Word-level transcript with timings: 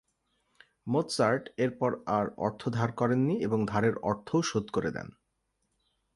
Mozart 0.87 1.43
এরপর 1.57 1.91
আর 2.17 2.25
অর্থ 2.37 2.61
ধার 2.69 2.89
করেননি 2.91 3.35
এবং 3.41 3.59
ধারের 3.65 3.95
অর্থও 4.01 4.39
শোধ 4.41 4.65
করে 4.71 4.89
দেন। 4.91 5.07